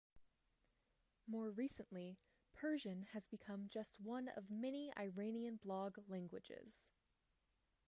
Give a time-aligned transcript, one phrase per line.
[1.27, 2.17] More recently,
[2.55, 6.89] Persian has become just one of many Iranian blog languages.